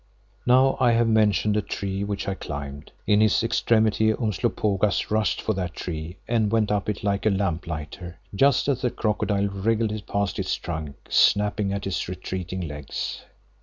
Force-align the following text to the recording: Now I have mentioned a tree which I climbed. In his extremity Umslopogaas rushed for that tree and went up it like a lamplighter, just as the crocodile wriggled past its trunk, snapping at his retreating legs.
Now 0.47 0.77
I 0.79 0.93
have 0.93 1.07
mentioned 1.07 1.55
a 1.55 1.61
tree 1.61 2.03
which 2.03 2.27
I 2.27 2.33
climbed. 2.33 2.91
In 3.05 3.21
his 3.21 3.43
extremity 3.43 4.11
Umslopogaas 4.11 5.11
rushed 5.11 5.39
for 5.43 5.53
that 5.53 5.75
tree 5.75 6.17
and 6.27 6.51
went 6.51 6.71
up 6.71 6.89
it 6.89 7.03
like 7.03 7.27
a 7.27 7.29
lamplighter, 7.29 8.17
just 8.33 8.67
as 8.67 8.81
the 8.81 8.89
crocodile 8.89 9.45
wriggled 9.49 10.07
past 10.07 10.39
its 10.39 10.55
trunk, 10.55 10.95
snapping 11.07 11.71
at 11.71 11.85
his 11.85 12.07
retreating 12.09 12.61
legs. 12.61 13.21